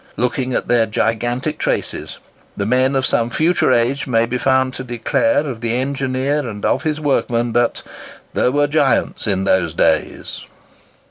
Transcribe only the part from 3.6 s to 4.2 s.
age